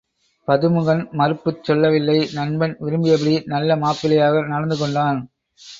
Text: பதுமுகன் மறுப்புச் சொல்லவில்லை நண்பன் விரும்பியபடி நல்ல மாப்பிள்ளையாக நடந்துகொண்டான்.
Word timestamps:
பதுமுகன் 0.47 1.03
மறுப்புச் 1.11 1.61
சொல்லவில்லை 1.63 2.17
நண்பன் 2.33 2.75
விரும்பியபடி 2.81 3.35
நல்ல 3.45 3.75
மாப்பிள்ளையாக 3.77 4.45
நடந்துகொண்டான். 4.53 5.21